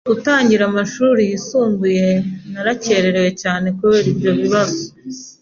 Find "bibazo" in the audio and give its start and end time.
4.39-4.81